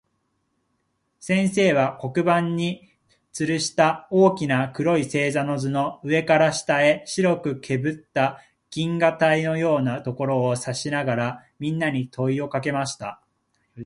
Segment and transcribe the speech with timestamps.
[1.19, 2.89] 先生は、黒板に
[3.31, 8.41] 吊つるした大きな黒い星座の図の、上から下へ白くけぶった
[8.71, 13.21] 銀河帯のようなところを指さしながら、みんなに問といをかけました。